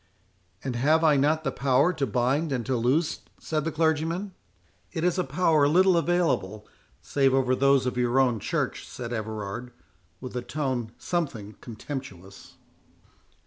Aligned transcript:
"And 0.63 0.75
have 0.77 1.03
I 1.03 1.15
not 1.15 1.43
the 1.43 1.51
power 1.51 1.93
to 1.93 2.07
bind 2.07 2.51
and 2.51 2.65
to 2.65 2.75
loose?" 2.75 3.19
said 3.39 3.65
the 3.65 3.71
clergyman. 3.71 4.33
"It 4.91 5.03
is 5.03 5.19
a 5.19 5.23
power 5.23 5.67
little 5.67 5.95
available, 5.95 6.65
save 7.03 7.35
over 7.35 7.55
those 7.55 7.85
of 7.85 7.97
your 7.99 8.19
own 8.19 8.39
Church," 8.39 8.87
said 8.87 9.13
Everard, 9.13 9.71
with 10.19 10.35
a 10.35 10.41
tone 10.41 10.91
something 10.97 11.53
contemptuous. 11.61 12.55